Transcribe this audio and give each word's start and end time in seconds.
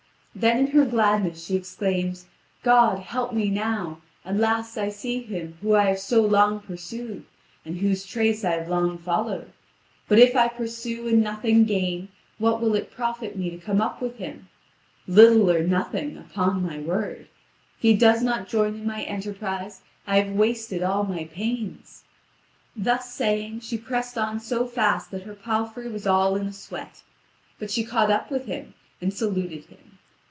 Then 0.33 0.59
in 0.59 0.67
her 0.67 0.85
gladness 0.85 1.43
she 1.45 1.57
exclaims: 1.57 2.25
"God, 2.63 2.99
help 2.99 3.33
me 3.33 3.49
now. 3.49 4.01
At 4.23 4.37
last 4.37 4.77
I 4.77 4.87
see 4.87 5.21
him 5.21 5.57
whom 5.61 5.75
I 5.75 5.87
have 5.89 5.99
so 5.99 6.21
long 6.23 6.61
pursued, 6.61 7.25
and 7.65 7.77
whose 7.77 8.05
trace 8.05 8.45
I 8.45 8.51
have 8.51 8.69
long 8.69 8.97
followed. 8.97 9.51
But 10.07 10.19
if 10.19 10.33
I 10.33 10.47
pursue 10.47 11.05
and 11.09 11.21
nothing 11.21 11.65
gain, 11.65 12.07
what 12.37 12.61
will 12.61 12.75
it 12.75 12.89
profit 12.91 13.35
me 13.35 13.49
to 13.51 13.57
come 13.57 13.81
up 13.81 14.01
with 14.01 14.19
him? 14.19 14.47
Little 15.05 15.51
or 15.51 15.63
nothing, 15.67 16.17
upon 16.17 16.65
my 16.65 16.79
word. 16.79 17.27
If 17.77 17.81
he 17.81 17.93
does 17.93 18.23
not 18.23 18.47
join 18.47 18.75
in 18.75 18.85
my 18.87 19.03
enterprise, 19.03 19.81
I 20.07 20.15
have 20.21 20.33
wasted 20.33 20.81
all 20.81 21.03
my 21.03 21.25
pains." 21.25 22.05
Thus 22.73 23.13
saying, 23.13 23.59
she 23.59 23.77
pressed 23.77 24.17
on 24.17 24.39
so 24.39 24.65
fast 24.65 25.11
that 25.11 25.23
her 25.23 25.35
palfrey 25.35 25.89
was 25.89 26.07
all 26.07 26.37
in 26.37 26.47
a 26.47 26.53
sweat; 26.53 27.03
but 27.59 27.69
she 27.69 27.83
caught 27.83 28.09
up 28.09 28.31
with 28.31 28.45
him 28.45 28.75
and 29.01 29.13
saluted 29.13 29.65
him. 29.65 29.79